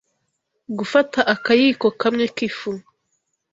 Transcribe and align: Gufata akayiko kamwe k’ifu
Gufata 0.77 1.19
akayiko 1.33 1.87
kamwe 2.01 2.25
k’ifu 2.35 2.71